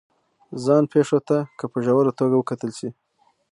[0.63, 2.89] ځان پېښو ته که په ژوره توګه وکتل شي